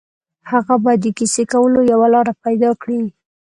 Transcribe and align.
هغه 0.51 0.75
باید 0.83 0.99
د 1.03 1.07
کیسې 1.17 1.43
کولو 1.51 1.79
یوه 1.91 2.07
لاره 2.13 2.33
پيدا 2.45 2.71
کړي 2.81 3.01